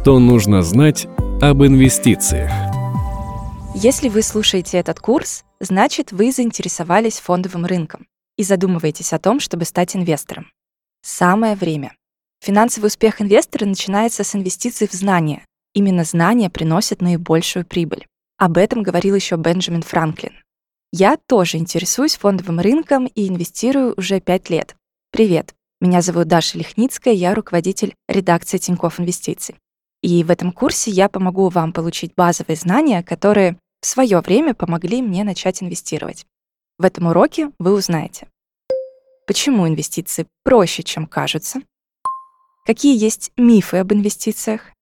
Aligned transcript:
Что 0.00 0.20
нужно 0.20 0.62
знать 0.62 1.06
об 1.42 1.62
инвестициях? 1.64 2.50
Если 3.74 4.08
вы 4.08 4.22
слушаете 4.22 4.78
этот 4.78 5.00
курс, 5.00 5.44
значит, 5.60 6.12
вы 6.12 6.30
заинтересовались 6.32 7.18
фондовым 7.18 7.66
рынком 7.66 8.06
и 8.38 8.44
задумываетесь 8.44 9.12
о 9.12 9.18
том, 9.18 9.38
чтобы 9.38 9.64
стать 9.66 9.96
инвестором. 9.96 10.50
Самое 11.02 11.56
время. 11.56 11.94
Финансовый 12.40 12.86
успех 12.86 13.20
инвестора 13.20 13.66
начинается 13.66 14.24
с 14.24 14.34
инвестиций 14.34 14.88
в 14.88 14.92
знания. 14.92 15.44
Именно 15.74 16.04
знания 16.04 16.48
приносят 16.48 17.02
наибольшую 17.02 17.66
прибыль. 17.66 18.06
Об 18.38 18.56
этом 18.56 18.82
говорил 18.82 19.16
еще 19.16 19.36
Бенджамин 19.36 19.82
Франклин. 19.82 20.32
Я 20.92 21.18
тоже 21.26 21.58
интересуюсь 21.58 22.16
фондовым 22.16 22.60
рынком 22.60 23.06
и 23.06 23.28
инвестирую 23.28 23.94
уже 23.96 24.20
пять 24.20 24.48
лет. 24.48 24.74
Привет, 25.10 25.54
меня 25.80 26.00
зовут 26.00 26.28
Даша 26.28 26.56
Лихницкая, 26.56 27.12
я 27.12 27.34
руководитель 27.34 27.94
редакции 28.08 28.58
Тинькофф 28.58 29.00
Инвестиций. 29.00 29.56
И 30.02 30.22
в 30.22 30.30
этом 30.30 30.52
курсе 30.52 30.90
я 30.90 31.08
помогу 31.08 31.48
вам 31.48 31.72
получить 31.72 32.14
базовые 32.14 32.56
знания, 32.56 33.02
которые 33.02 33.58
в 33.80 33.86
свое 33.86 34.20
время 34.20 34.54
помогли 34.54 35.02
мне 35.02 35.24
начать 35.24 35.62
инвестировать. 35.62 36.26
В 36.78 36.84
этом 36.84 37.06
уроке 37.06 37.50
вы 37.58 37.72
узнаете, 37.74 38.28
почему 39.26 39.66
инвестиции 39.66 40.26
проще, 40.44 40.84
чем 40.84 41.06
кажутся, 41.06 41.60
какие 42.64 42.96
есть 42.96 43.32
мифы 43.36 43.78
об 43.78 43.92
инвестициях 43.92 44.72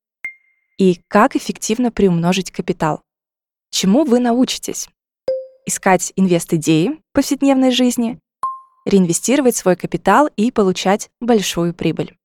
и 0.78 1.00
как 1.08 1.36
эффективно 1.36 1.90
приумножить 1.90 2.50
капитал. 2.50 3.02
Чему 3.70 4.04
вы 4.04 4.20
научитесь? 4.20 4.88
Искать 5.64 6.12
инвест-идеи 6.16 6.88
в 6.88 7.12
повседневной 7.12 7.70
жизни, 7.70 8.18
реинвестировать 8.84 9.56
свой 9.56 9.76
капитал 9.76 10.28
и 10.36 10.50
получать 10.50 11.08
большую 11.20 11.74
прибыль. 11.74 12.16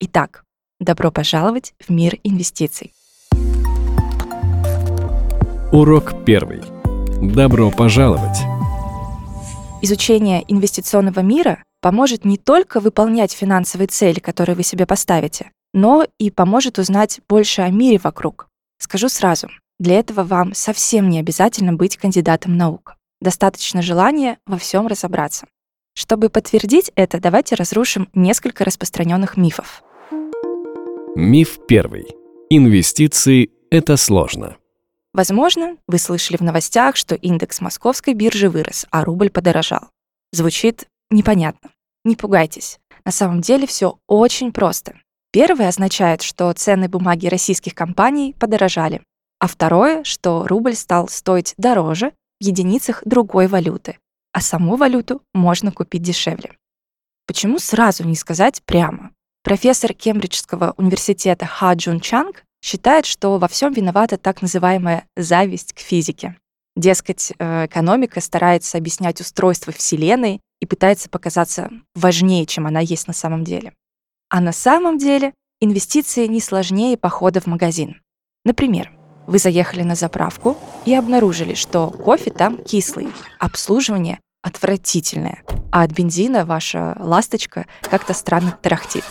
Итак, 0.00 0.45
добро 0.80 1.10
пожаловать 1.10 1.74
в 1.78 1.90
мир 1.90 2.18
инвестиций. 2.22 2.92
Урок 5.72 6.24
первый. 6.24 6.62
Добро 7.20 7.70
пожаловать. 7.70 8.38
Изучение 9.82 10.44
инвестиционного 10.48 11.20
мира 11.20 11.62
поможет 11.80 12.24
не 12.24 12.36
только 12.36 12.80
выполнять 12.80 13.32
финансовые 13.32 13.88
цели, 13.88 14.18
которые 14.18 14.56
вы 14.56 14.62
себе 14.62 14.86
поставите, 14.86 15.50
но 15.72 16.06
и 16.18 16.30
поможет 16.30 16.78
узнать 16.78 17.20
больше 17.28 17.62
о 17.62 17.70
мире 17.70 17.98
вокруг. 18.02 18.48
Скажу 18.78 19.08
сразу, 19.08 19.48
для 19.78 19.98
этого 19.98 20.24
вам 20.24 20.54
совсем 20.54 21.08
не 21.08 21.18
обязательно 21.18 21.72
быть 21.72 21.96
кандидатом 21.96 22.56
наук. 22.56 22.96
Достаточно 23.20 23.82
желания 23.82 24.38
во 24.46 24.58
всем 24.58 24.86
разобраться. 24.86 25.46
Чтобы 25.94 26.28
подтвердить 26.28 26.92
это, 26.94 27.20
давайте 27.20 27.54
разрушим 27.54 28.08
несколько 28.12 28.64
распространенных 28.64 29.36
мифов. 29.36 29.82
Миф 31.18 31.60
первый. 31.66 32.14
Инвестиции– 32.50 33.50
это 33.70 33.96
сложно. 33.96 34.58
Возможно, 35.14 35.78
вы 35.86 35.96
слышали 35.96 36.36
в 36.36 36.42
новостях, 36.42 36.96
что 36.96 37.14
индекс 37.14 37.62
московской 37.62 38.12
биржи 38.12 38.50
вырос, 38.50 38.84
а 38.90 39.02
рубль 39.02 39.30
подорожал. 39.30 39.88
Звучит 40.32 40.88
непонятно. 41.08 41.70
Не 42.04 42.16
пугайтесь. 42.16 42.78
На 43.06 43.12
самом 43.12 43.40
деле 43.40 43.66
все 43.66 43.98
очень 44.06 44.52
просто. 44.52 45.00
Первое 45.32 45.68
означает, 45.68 46.20
что 46.20 46.52
цены 46.52 46.86
бумаги 46.86 47.28
российских 47.28 47.74
компаний 47.74 48.36
подорожали, 48.38 49.00
а 49.38 49.46
второе, 49.46 50.04
что 50.04 50.46
рубль 50.46 50.74
стал 50.74 51.08
стоить 51.08 51.54
дороже 51.56 52.12
в 52.42 52.44
единицах 52.44 53.00
другой 53.06 53.46
валюты, 53.46 53.96
а 54.32 54.42
саму 54.42 54.76
валюту 54.76 55.22
можно 55.32 55.72
купить 55.72 56.02
дешевле. 56.02 56.58
Почему 57.26 57.58
сразу 57.58 58.04
не 58.04 58.16
сказать 58.16 58.60
прямо? 58.66 59.12
Профессор 59.46 59.94
Кембриджского 59.94 60.74
университета 60.76 61.46
Ха 61.46 61.72
Джун 61.74 62.00
Чанг 62.00 62.42
считает, 62.64 63.06
что 63.06 63.38
во 63.38 63.46
всем 63.46 63.72
виновата 63.72 64.16
так 64.16 64.42
называемая 64.42 65.06
зависть 65.16 65.72
к 65.72 65.78
физике. 65.78 66.36
Дескать, 66.74 67.32
э, 67.38 67.66
экономика 67.66 68.20
старается 68.20 68.76
объяснять 68.76 69.20
устройство 69.20 69.72
Вселенной 69.72 70.40
и 70.58 70.66
пытается 70.66 71.08
показаться 71.08 71.70
важнее, 71.94 72.44
чем 72.44 72.66
она 72.66 72.80
есть 72.80 73.06
на 73.06 73.14
самом 73.14 73.44
деле. 73.44 73.72
А 74.30 74.40
на 74.40 74.50
самом 74.50 74.98
деле 74.98 75.32
инвестиции 75.60 76.26
не 76.26 76.40
сложнее 76.40 76.96
похода 76.96 77.40
в 77.40 77.46
магазин. 77.46 78.02
Например, 78.44 78.90
вы 79.28 79.38
заехали 79.38 79.84
на 79.84 79.94
заправку 79.94 80.58
и 80.86 80.92
обнаружили, 80.92 81.54
что 81.54 81.90
кофе 81.90 82.32
там 82.32 82.58
кислый, 82.64 83.12
обслуживание 83.38 84.18
отвратительное, 84.46 85.42
а 85.72 85.82
от 85.82 85.90
бензина 85.90 86.46
ваша 86.46 86.96
ласточка 87.00 87.66
как-то 87.82 88.14
странно 88.14 88.56
тарахтит. 88.62 89.02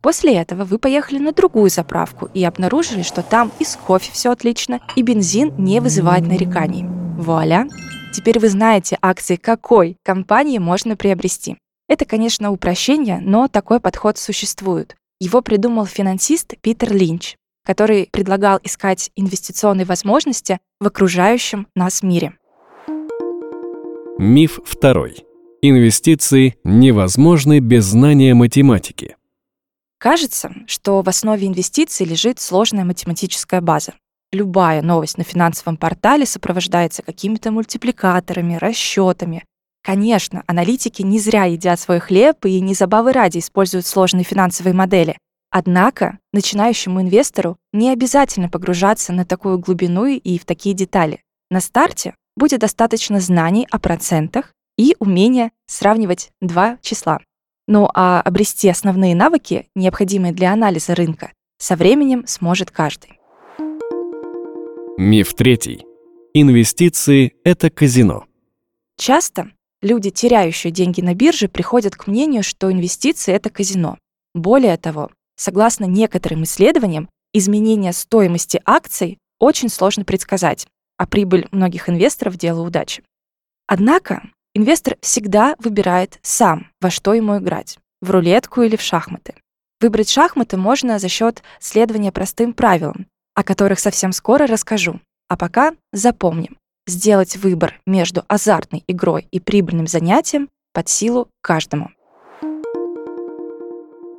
После 0.00 0.34
этого 0.36 0.64
вы 0.64 0.78
поехали 0.78 1.18
на 1.18 1.32
другую 1.32 1.70
заправку 1.70 2.30
и 2.32 2.44
обнаружили, 2.44 3.02
что 3.02 3.22
там 3.22 3.50
и 3.58 3.64
с 3.64 3.76
кофе 3.76 4.12
все 4.12 4.30
отлично, 4.30 4.80
и 4.94 5.02
бензин 5.02 5.52
не 5.58 5.80
вызывает 5.80 6.26
нареканий. 6.26 6.84
Вуаля! 7.18 7.68
Теперь 8.14 8.38
вы 8.38 8.48
знаете 8.48 8.96
акции 9.02 9.36
какой 9.36 9.96
компании 10.04 10.58
можно 10.58 10.96
приобрести. 10.96 11.58
Это, 11.88 12.04
конечно, 12.04 12.52
упрощение, 12.52 13.18
но 13.20 13.48
такой 13.48 13.80
подход 13.80 14.18
существует. 14.18 14.96
Его 15.18 15.42
придумал 15.42 15.84
финансист 15.84 16.54
Питер 16.60 16.92
Линч, 16.92 17.34
который 17.66 18.08
предлагал 18.10 18.60
искать 18.62 19.10
инвестиционные 19.16 19.84
возможности 19.84 20.60
в 20.80 20.86
окружающем 20.86 21.66
нас 21.74 22.02
мире. 22.02 22.34
Миф 24.22 24.60
второй. 24.66 25.24
Инвестиции 25.62 26.58
невозможны 26.62 27.58
без 27.60 27.86
знания 27.86 28.34
математики. 28.34 29.16
Кажется, 29.96 30.52
что 30.66 31.00
в 31.00 31.08
основе 31.08 31.46
инвестиций 31.46 32.04
лежит 32.04 32.38
сложная 32.38 32.84
математическая 32.84 33.62
база. 33.62 33.94
Любая 34.30 34.82
новость 34.82 35.16
на 35.16 35.24
финансовом 35.24 35.78
портале 35.78 36.26
сопровождается 36.26 37.02
какими-то 37.02 37.50
мультипликаторами, 37.50 38.56
расчетами. 38.56 39.46
Конечно, 39.82 40.44
аналитики 40.46 41.00
не 41.00 41.18
зря 41.18 41.44
едят 41.44 41.80
свой 41.80 41.98
хлеб 41.98 42.44
и 42.44 42.60
не 42.60 42.74
забавы 42.74 43.14
ради 43.14 43.38
используют 43.38 43.86
сложные 43.86 44.24
финансовые 44.24 44.74
модели. 44.74 45.16
Однако 45.50 46.18
начинающему 46.34 47.00
инвестору 47.00 47.56
не 47.72 47.88
обязательно 47.88 48.50
погружаться 48.50 49.14
на 49.14 49.24
такую 49.24 49.58
глубину 49.58 50.04
и 50.04 50.38
в 50.38 50.44
такие 50.44 50.74
детали. 50.74 51.22
На 51.50 51.60
старте 51.60 52.14
будет 52.36 52.60
достаточно 52.60 53.20
знаний 53.20 53.66
о 53.70 53.78
процентах 53.78 54.54
и 54.76 54.96
умения 54.98 55.52
сравнивать 55.66 56.30
два 56.40 56.78
числа. 56.82 57.20
Ну 57.68 57.88
а 57.94 58.20
обрести 58.20 58.68
основные 58.68 59.14
навыки, 59.14 59.68
необходимые 59.74 60.32
для 60.32 60.52
анализа 60.52 60.94
рынка, 60.94 61.32
со 61.58 61.76
временем 61.76 62.26
сможет 62.26 62.70
каждый. 62.70 63.20
Миф 64.96 65.34
третий. 65.34 65.84
Инвестиции– 66.34 67.34
это 67.44 67.70
казино. 67.70 68.24
Часто 68.96 69.50
люди, 69.82 70.10
теряющие 70.10 70.70
деньги 70.70 71.00
на 71.00 71.14
бирже, 71.14 71.48
приходят 71.48 71.96
к 71.96 72.06
мнению, 72.06 72.42
что 72.42 72.70
инвестиции– 72.70 73.32
это 73.34 73.50
казино. 73.50 73.98
Более 74.34 74.76
того, 74.76 75.10
согласно 75.36 75.84
некоторым 75.84 76.44
исследованиям, 76.44 77.08
изменение 77.32 77.92
стоимости 77.92 78.60
акций 78.64 79.18
очень 79.38 79.68
сложно 79.68 80.04
предсказать, 80.04 80.66
а 81.00 81.06
прибыль 81.06 81.48
многих 81.50 81.88
инвесторов– 81.88 82.36
дело 82.36 82.60
удачи. 82.60 83.02
Однако 83.66 84.22
инвестор 84.52 84.98
всегда 85.00 85.56
выбирает 85.58 86.18
сам, 86.20 86.66
во 86.78 86.90
что 86.90 87.14
ему 87.14 87.38
играть– 87.38 87.78
в 88.02 88.10
рулетку 88.10 88.60
или 88.60 88.76
в 88.76 88.82
шахматы. 88.82 89.32
Выбрать 89.80 90.10
шахматы 90.10 90.58
можно 90.58 90.98
за 90.98 91.08
счет 91.08 91.42
следования 91.58 92.12
простым 92.12 92.52
правилам, 92.52 93.06
о 93.34 93.42
которых 93.44 93.80
совсем 93.80 94.12
скоро 94.12 94.46
расскажу. 94.46 95.00
А 95.28 95.38
пока 95.38 95.72
запомним, 95.90 96.58
сделать 96.86 97.38
выбор 97.38 97.80
между 97.86 98.22
азартной 98.28 98.84
игрой 98.86 99.26
и 99.30 99.40
прибыльным 99.40 99.86
занятием 99.86 100.50
под 100.74 100.90
силу 100.90 101.28
каждому. 101.40 101.92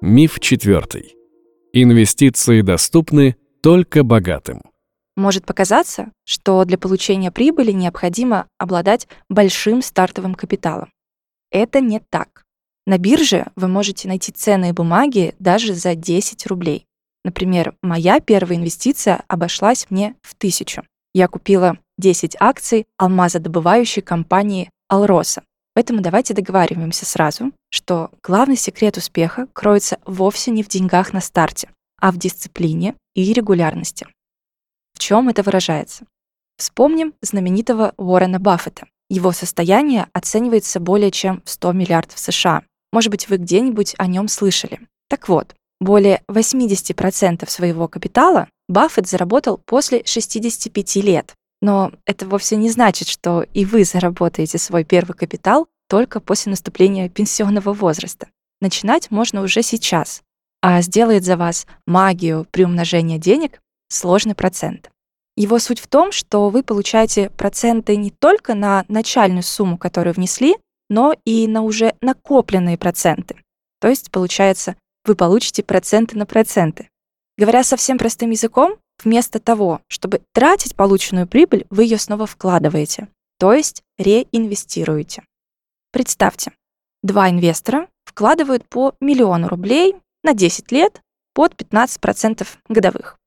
Миф 0.02 0.40
четвертый. 0.40 1.16
Инвестиции 1.74 2.62
доступны 2.62 3.36
только 3.62 4.04
богатым. 4.04 4.64
Может 5.18 5.46
показаться, 5.46 6.12
что 6.26 6.64
для 6.64 6.78
получения 6.78 7.32
прибыли 7.32 7.72
необходимо 7.72 8.48
обладать 8.58 9.08
большим 9.30 9.82
стартовым 9.82 10.36
капиталом. 10.36 10.92
Это 11.52 11.82
не 11.82 12.00
так. 12.00 12.46
На 12.88 12.98
бирже 12.98 13.48
вы 13.56 13.68
можете 13.68 14.08
найти 14.08 14.32
ценные 14.32 14.74
бумаги 14.74 15.36
даже 15.40 15.74
за 15.74 15.96
10 15.96 16.48
рублей. 16.48 16.86
Например, 17.24 17.76
моя 17.84 18.20
первая 18.20 18.58
инвестиция 18.58 19.24
обошлась 19.28 19.86
мне 19.90 20.16
в 20.22 20.34
тысячу. 20.34 20.84
Я 21.14 21.28
купила 21.28 21.78
10 21.98 22.38
акций 22.40 22.88
алмазодобывающей 22.98 24.02
компании 24.02 24.70
«Алроса». 24.88 25.44
Поэтому 25.74 26.02
давайте 26.02 26.34
договариваемся 26.34 27.06
сразу, 27.06 27.52
что 27.70 28.12
главный 28.24 28.58
секрет 28.58 28.98
успеха 28.98 29.48
кроется 29.54 30.00
вовсе 30.06 30.52
не 30.52 30.64
в 30.64 30.68
деньгах 30.68 31.14
на 31.14 31.22
старте, 31.22 31.70
а 32.00 32.12
в 32.12 32.18
дисциплине 32.18 32.96
и 33.14 33.32
регулярности 33.34 34.08
чем 35.02 35.30
это 35.30 35.44
выражается? 35.44 36.06
Вспомним 36.58 37.14
знаменитого 37.22 37.94
Уоррена 37.98 38.40
Баффета. 38.40 38.88
Его 39.10 39.32
состояние 39.32 40.08
оценивается 40.14 40.80
более 40.80 41.12
чем 41.12 41.42
в 41.44 41.50
100 41.50 41.74
миллиардов 41.74 42.18
США. 42.18 42.64
Может 42.94 43.12
быть, 43.12 43.28
вы 43.28 43.38
где-нибудь 43.38 43.96
о 43.98 44.08
нем 44.08 44.28
слышали. 44.28 44.80
Так 45.10 45.28
вот, 45.28 45.56
Более 45.82 46.22
80% 46.28 47.50
своего 47.50 47.88
капитала 47.88 48.48
Баффет 48.70 49.08
заработал 49.08 49.58
после 49.58 50.04
65 50.06 50.98
лет. 50.98 51.34
Но 51.60 51.92
это 52.06 52.28
вовсе 52.28 52.56
не 52.56 52.70
значит, 52.70 53.08
что 53.08 53.44
и 53.56 53.66
вы 53.66 53.84
заработаете 53.84 54.60
свой 54.60 54.84
первый 54.84 55.14
капитал 55.14 55.68
только 55.90 56.20
после 56.20 56.52
наступления 56.52 57.10
пенсионного 57.10 57.74
возраста. 57.74 58.28
Начинать 58.62 59.10
можно 59.10 59.42
уже 59.42 59.64
сейчас, 59.64 60.22
а 60.62 60.84
сделает 60.84 61.24
за 61.26 61.36
вас 61.36 61.66
магию 61.88 62.46
приумножения 62.52 63.18
денег 63.18 63.60
сложный 63.90 64.36
процент. 64.36 64.91
Его 65.36 65.60
суть 65.60 65.80
в 65.80 65.88
том, 65.88 66.12
что 66.12 66.50
вы 66.50 66.64
получаете 66.64 67.30
проценты 67.30 67.96
не 67.96 68.12
только 68.12 68.54
на 68.54 68.86
начальную 68.88 69.44
сумму, 69.44 69.78
которую 69.78 70.14
внесли, 70.14 70.56
но 70.90 71.16
и 71.26 71.48
на 71.48 71.62
уже 71.62 71.96
накопленные 72.02 72.78
проценты. 72.78 73.42
То 73.80 73.88
есть, 73.88 74.12
получается, 74.12 74.76
вы 75.06 75.16
получите 75.16 75.64
проценты 75.64 76.18
на 76.18 76.26
проценты. 76.26 76.90
Говоря 77.38 77.64
совсем 77.64 77.98
простым 77.98 78.32
языком, 78.32 78.76
вместо 79.04 79.40
того, 79.40 79.82
чтобы 79.88 80.22
тратить 80.34 80.76
полученную 80.76 81.28
прибыль, 81.28 81.66
вы 81.70 81.86
ее 81.86 81.98
снова 81.98 82.28
вкладываете, 82.28 83.08
то 83.40 83.54
есть 83.54 83.84
реинвестируете. 83.98 85.24
Представьте, 85.92 86.52
два 87.02 87.30
инвестора 87.30 87.88
вкладывают 88.06 88.68
по 88.68 88.94
миллиону 89.00 89.48
рублей 89.48 89.96
на 90.24 90.34
10 90.34 90.72
лет 90.72 91.02
под 91.34 91.56
15% 91.56 92.48
годовых. 92.68 93.18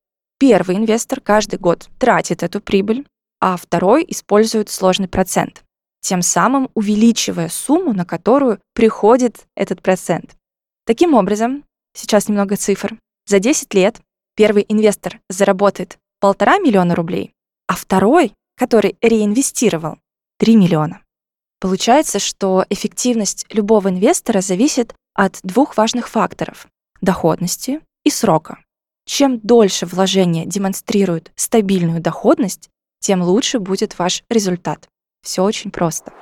Первый 0.46 0.76
инвестор 0.76 1.22
каждый 1.22 1.58
год 1.58 1.88
тратит 1.98 2.42
эту 2.42 2.60
прибыль, 2.60 3.06
а 3.40 3.56
второй 3.56 4.04
использует 4.06 4.68
сложный 4.68 5.08
процент, 5.08 5.64
тем 6.02 6.20
самым 6.20 6.68
увеличивая 6.74 7.48
сумму, 7.48 7.94
на 7.94 8.04
которую 8.04 8.60
приходит 8.74 9.46
этот 9.56 9.80
процент. 9.80 10.36
Таким 10.84 11.14
образом, 11.14 11.64
сейчас 11.94 12.28
немного 12.28 12.56
цифр. 12.56 12.98
За 13.26 13.38
10 13.38 13.72
лет 13.72 14.02
первый 14.36 14.66
инвестор 14.68 15.18
заработает 15.30 15.96
полтора 16.20 16.58
миллиона 16.58 16.94
рублей, 16.94 17.32
а 17.66 17.74
второй, 17.74 18.34
который 18.54 18.98
реинвестировал, 19.00 19.96
3 20.40 20.56
миллиона. 20.56 21.00
Получается, 21.58 22.18
что 22.18 22.66
эффективность 22.68 23.46
любого 23.48 23.88
инвестора 23.88 24.42
зависит 24.42 24.94
от 25.14 25.38
двух 25.42 25.78
важных 25.78 26.10
факторов– 26.10 26.68
доходности 27.00 27.80
и 28.04 28.10
срока. 28.10 28.58
Чем 29.06 29.38
дольше 29.40 29.86
вложение 29.86 30.46
демонстрирует 30.46 31.30
стабильную 31.36 32.00
доходность, 32.00 32.70
тем 33.00 33.22
лучше 33.22 33.58
будет 33.58 33.98
ваш 33.98 34.24
результат. 34.30 34.88
Все 35.22 35.42
очень 35.42 35.70
просто. 35.70 36.12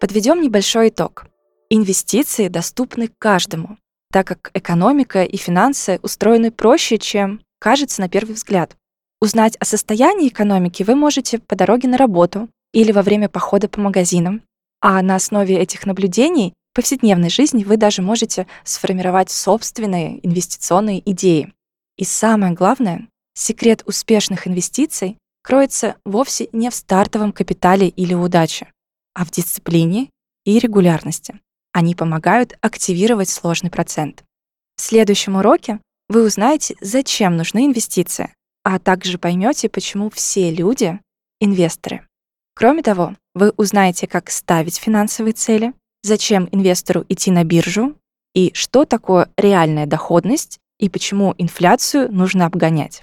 Подведем 0.00 0.40
небольшой 0.40 0.88
итог. 0.88 1.26
Инвестиции 1.70 2.48
доступны 2.48 3.10
каждому, 3.18 3.78
так 4.12 4.26
как 4.26 4.50
экономика 4.54 5.22
и 5.22 5.36
финансы 5.36 6.00
устроены 6.02 6.50
проще, 6.50 6.98
чем 6.98 7.40
кажется 7.60 8.00
на 8.00 8.08
первый 8.08 8.32
взгляд. 8.32 8.76
Узнать 9.20 9.56
о 9.56 9.64
состоянии 9.64 10.28
экономики 10.28 10.82
вы 10.82 10.94
можете 10.94 11.38
по 11.38 11.56
дороге 11.56 11.88
на 11.88 11.98
работу 11.98 12.48
или 12.72 12.92
во 12.92 13.02
время 13.02 13.28
похода 13.28 13.68
по 13.68 13.80
магазинам, 13.80 14.42
а 14.80 15.02
на 15.02 15.16
основе 15.16 15.58
этих 15.58 15.86
наблюдений 15.86 16.54
повседневной 16.78 17.28
жизни 17.28 17.64
вы 17.64 17.76
даже 17.76 18.02
можете 18.02 18.46
сформировать 18.62 19.30
собственные 19.30 20.24
инвестиционные 20.24 21.02
идеи. 21.10 21.52
И 21.96 22.04
самое 22.04 22.52
главное, 22.52 23.08
секрет 23.34 23.82
успешных 23.84 24.46
инвестиций 24.46 25.18
кроется 25.42 25.96
вовсе 26.04 26.48
не 26.52 26.70
в 26.70 26.74
стартовом 26.76 27.32
капитале 27.32 27.88
или 27.88 28.14
удаче, 28.14 28.70
а 29.12 29.24
в 29.24 29.32
дисциплине 29.32 30.08
и 30.44 30.60
регулярности. 30.60 31.40
Они 31.72 31.96
помогают 31.96 32.56
активировать 32.60 33.28
сложный 33.28 33.70
процент. 33.70 34.22
В 34.76 34.82
следующем 34.82 35.34
уроке 35.34 35.80
вы 36.08 36.24
узнаете, 36.24 36.76
зачем 36.80 37.36
нужны 37.36 37.66
инвестиции, 37.66 38.32
а 38.62 38.78
также 38.78 39.18
поймете, 39.18 39.68
почему 39.68 40.10
все 40.10 40.52
люди— 40.52 41.00
инвесторы. 41.40 42.06
Кроме 42.54 42.84
того, 42.84 43.16
вы 43.34 43.50
узнаете, 43.56 44.06
как 44.06 44.30
ставить 44.30 44.76
финансовые 44.76 45.32
цели, 45.32 45.72
зачем 46.02 46.48
инвестору 46.52 47.04
идти 47.08 47.30
на 47.30 47.44
биржу 47.44 47.94
и 48.34 48.50
что 48.54 48.84
такое 48.84 49.28
реальная 49.36 49.86
доходность 49.86 50.58
и 50.78 50.88
почему 50.88 51.34
инфляцию 51.38 52.12
нужно 52.12 52.46
обгонять. 52.46 53.02